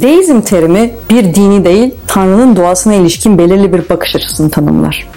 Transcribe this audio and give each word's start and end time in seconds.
Deizm 0.00 0.40
terimi 0.40 0.90
bir 1.10 1.34
dini 1.34 1.64
değil, 1.64 1.94
Tanrı'nın 2.06 2.56
doğasına 2.56 2.94
ilişkin 2.94 3.38
belirli 3.38 3.72
bir 3.72 3.88
bakış 3.88 4.16
açısını 4.16 4.50
tanımlar. 4.50 5.08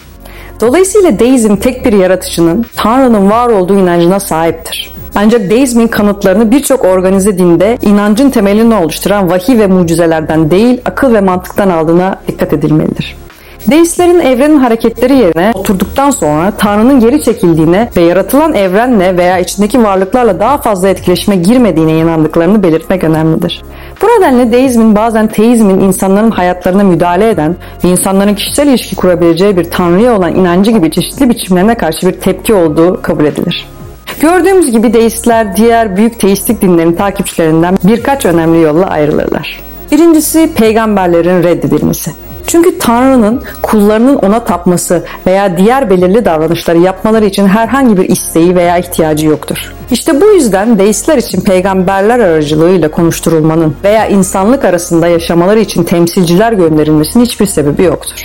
Dolayısıyla 0.61 1.19
deizm 1.19 1.55
tek 1.55 1.85
bir 1.85 1.93
yaratıcının 1.93 2.65
Tanrı'nın 2.75 3.29
var 3.29 3.49
olduğu 3.49 3.79
inancına 3.79 4.19
sahiptir. 4.19 4.91
Ancak 5.15 5.49
deizmin 5.49 5.87
kanıtlarını 5.87 6.51
birçok 6.51 6.85
organize 6.85 7.37
dinde 7.37 7.77
inancın 7.81 8.29
temelini 8.29 8.75
oluşturan 8.75 9.29
vahiy 9.29 9.59
ve 9.59 9.67
mucizelerden 9.67 10.51
değil, 10.51 10.81
akıl 10.85 11.13
ve 11.13 11.21
mantıktan 11.21 11.69
aldığına 11.69 12.19
dikkat 12.27 12.53
edilmelidir. 12.53 13.15
Deistlerin 13.71 14.19
evrenin 14.19 14.57
hareketleri 14.57 15.15
yerine 15.15 15.51
oturduktan 15.53 16.11
sonra 16.11 16.51
Tanrı'nın 16.51 16.99
geri 16.99 17.23
çekildiğine 17.23 17.89
ve 17.97 18.01
yaratılan 18.01 18.53
evrenle 18.53 19.17
veya 19.17 19.39
içindeki 19.39 19.83
varlıklarla 19.83 20.39
daha 20.39 20.57
fazla 20.57 20.89
etkileşime 20.89 21.35
girmediğine 21.35 21.97
inandıklarını 21.97 22.63
belirtmek 22.63 23.03
önemlidir. 23.03 23.63
Bu 24.01 24.05
nedenle 24.07 24.51
deizmin 24.51 24.95
bazen 24.95 25.27
teizmin 25.27 25.79
insanların 25.79 26.31
hayatlarına 26.31 26.83
müdahale 26.83 27.29
eden 27.29 27.55
ve 27.83 27.89
insanların 27.89 28.35
kişisel 28.35 28.67
ilişki 28.67 28.95
kurabileceği 28.95 29.57
bir 29.57 29.63
Tanrı'ya 29.63 30.17
olan 30.17 30.35
inancı 30.35 30.71
gibi 30.71 30.91
çeşitli 30.91 31.29
biçimlerine 31.29 31.75
karşı 31.75 32.07
bir 32.07 32.13
tepki 32.13 32.53
olduğu 32.53 33.01
kabul 33.01 33.25
edilir. 33.25 33.67
Gördüğümüz 34.21 34.71
gibi 34.71 34.93
deistler 34.93 35.55
diğer 35.57 35.97
büyük 35.97 36.19
teistik 36.19 36.61
dinlerin 36.61 36.93
takipçilerinden 36.93 37.77
birkaç 37.83 38.25
önemli 38.25 38.61
yolla 38.61 38.85
ayrılırlar. 38.85 39.63
Birincisi 39.91 40.49
peygamberlerin 40.55 41.43
reddedilmesi. 41.43 42.11
Çünkü 42.47 42.79
Tanrı'nın 42.79 43.43
kullarının 43.61 44.15
ona 44.15 44.43
tapması 44.43 45.03
veya 45.27 45.57
diğer 45.57 45.89
belirli 45.89 46.25
davranışları 46.25 46.77
yapmaları 46.77 47.25
için 47.25 47.47
herhangi 47.47 47.97
bir 47.97 48.09
isteği 48.09 48.55
veya 48.55 48.77
ihtiyacı 48.77 49.27
yoktur. 49.27 49.73
İşte 49.91 50.21
bu 50.21 50.25
yüzden 50.25 50.79
deistler 50.79 51.17
için 51.17 51.41
peygamberler 51.41 52.19
aracılığıyla 52.19 52.91
konuşturulmanın 52.91 53.75
veya 53.83 54.07
insanlık 54.07 54.65
arasında 54.65 55.07
yaşamaları 55.07 55.59
için 55.59 55.83
temsilciler 55.83 56.53
gönderilmesinin 56.53 57.25
hiçbir 57.25 57.45
sebebi 57.45 57.83
yoktur. 57.83 58.19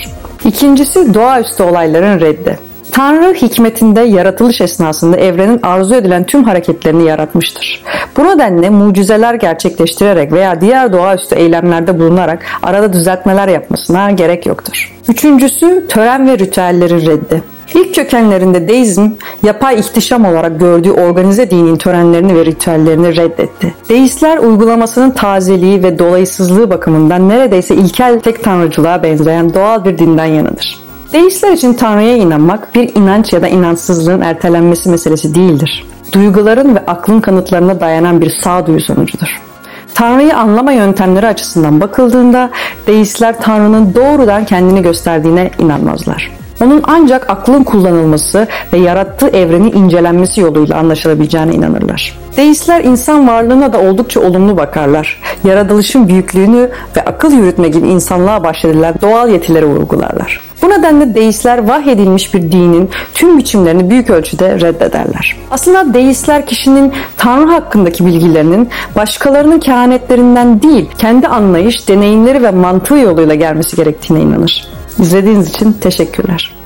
İkincisi 0.45 1.13
doğaüstü 1.13 1.63
olayların 1.63 2.19
reddi. 2.19 2.59
Tanrı 2.93 3.33
hikmetinde 3.33 4.01
yaratılış 4.01 4.61
esnasında 4.61 5.17
evrenin 5.17 5.59
arzu 5.63 5.95
edilen 5.95 6.23
tüm 6.23 6.43
hareketlerini 6.43 7.03
yaratmıştır. 7.03 7.83
Bu 8.17 8.23
nedenle 8.23 8.69
mucizeler 8.69 9.33
gerçekleştirerek 9.33 10.31
veya 10.31 10.61
diğer 10.61 10.93
doğaüstü 10.93 11.35
eylemlerde 11.35 11.99
bulunarak 11.99 12.45
arada 12.63 12.93
düzeltmeler 12.93 13.47
yapmasına 13.47 14.11
gerek 14.11 14.45
yoktur. 14.45 14.93
Üçüncüsü 15.09 15.87
tören 15.89 16.27
ve 16.27 16.37
ritüellerin 16.37 17.05
reddi. 17.05 17.43
İlk 17.73 17.95
kökenlerinde 17.95 18.67
deizm, 18.67 19.09
yapay 19.43 19.79
ihtişam 19.79 20.25
olarak 20.25 20.59
gördüğü 20.59 20.91
organize 20.91 21.51
dinin 21.51 21.75
törenlerini 21.75 22.35
ve 22.35 22.45
ritüellerini 22.45 23.15
reddetti. 23.15 23.73
Deistler 23.89 24.37
uygulamasının 24.37 25.11
tazeliği 25.11 25.83
ve 25.83 25.99
dolaysızlığı 25.99 26.69
bakımından 26.69 27.29
neredeyse 27.29 27.75
ilkel 27.75 28.19
tek 28.19 28.43
tanrıcılığa 28.43 29.03
benzeyen 29.03 29.53
doğal 29.53 29.85
bir 29.85 29.97
dinden 29.97 30.25
yanıdır. 30.25 30.82
Deistler 31.13 31.51
için 31.51 31.73
Tanrı'ya 31.73 32.15
inanmak 32.15 32.75
bir 32.75 32.95
inanç 32.95 33.33
ya 33.33 33.41
da 33.41 33.47
inançsızlığın 33.47 34.21
ertelenmesi 34.21 34.89
meselesi 34.89 35.35
değildir. 35.35 35.85
Duyguların 36.13 36.75
ve 36.75 36.79
aklın 36.79 37.21
kanıtlarına 37.21 37.79
dayanan 37.79 38.21
bir 38.21 38.29
sağduyu 38.29 38.81
sonucudur. 38.81 39.41
Tanrı'yı 39.93 40.37
anlama 40.37 40.71
yöntemleri 40.71 41.27
açısından 41.27 41.81
bakıldığında 41.81 42.49
deistler 42.87 43.41
Tanrı'nın 43.41 43.95
doğrudan 43.95 44.45
kendini 44.45 44.81
gösterdiğine 44.81 45.51
inanmazlar. 45.59 46.31
Onun 46.61 46.81
ancak 46.83 47.29
aklın 47.29 47.63
kullanılması 47.63 48.47
ve 48.73 48.77
yarattığı 48.77 49.27
evreni 49.27 49.69
incelenmesi 49.69 50.41
yoluyla 50.41 50.77
anlaşılabileceğine 50.77 51.53
inanırlar. 51.53 52.19
Deistler 52.37 52.83
insan 52.83 53.27
varlığına 53.27 53.73
da 53.73 53.81
oldukça 53.81 54.19
olumlu 54.19 54.57
bakarlar. 54.57 55.21
Yaratılışın 55.43 56.07
büyüklüğünü 56.07 56.69
ve 56.97 57.05
akıl 57.05 57.31
yürütme 57.31 57.67
gibi 57.67 57.87
insanlığa 57.87 58.43
bahşedilen 58.43 58.95
doğal 59.01 59.29
yetileri 59.29 59.65
vurgularlar. 59.65 60.41
Bu 60.61 60.69
nedenle 60.69 61.15
deistler 61.15 61.67
vahyedilmiş 61.67 62.33
bir 62.33 62.51
dinin 62.51 62.89
tüm 63.13 63.37
biçimlerini 63.37 63.89
büyük 63.89 64.09
ölçüde 64.09 64.59
reddederler. 64.59 65.37
Aslında 65.51 65.93
deistler 65.93 66.45
kişinin 66.45 66.93
Tanrı 67.17 67.51
hakkındaki 67.51 68.05
bilgilerinin 68.05 68.69
başkalarının 68.95 69.59
kehanetlerinden 69.59 70.61
değil, 70.61 70.89
kendi 70.97 71.27
anlayış, 71.27 71.89
deneyimleri 71.89 72.43
ve 72.43 72.51
mantığı 72.51 72.97
yoluyla 72.97 73.35
gelmesi 73.35 73.75
gerektiğine 73.75 74.23
inanır. 74.23 74.67
İzlediğiniz 74.99 75.49
için 75.49 75.73
teşekkürler. 75.73 76.62